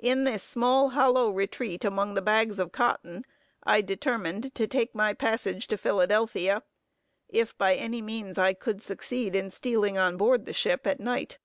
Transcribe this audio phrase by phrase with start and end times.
[0.00, 3.24] In this small hollow retreat among the bags of cotton,
[3.64, 6.62] I determined to take my passage to Philadelphia,
[7.30, 11.38] if by any means I could succeed in stealing on board the ship at night.